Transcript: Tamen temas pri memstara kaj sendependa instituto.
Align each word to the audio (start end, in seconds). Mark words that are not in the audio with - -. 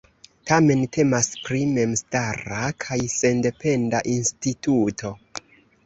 Tamen 0.51 0.79
temas 0.97 1.29
pri 1.43 1.61
memstara 1.75 2.73
kaj 2.87 2.99
sendependa 3.19 4.05
instituto. 4.19 5.19